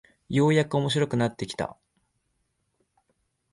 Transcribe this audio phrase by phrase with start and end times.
[0.29, 1.77] ようやく面白くなってきた